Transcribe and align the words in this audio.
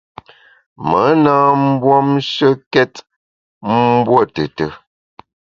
Me 0.87 1.01
na 1.23 1.33
mbuomshekét 1.61 2.93
mbuo 3.97 4.21
tùtù. 4.33 4.67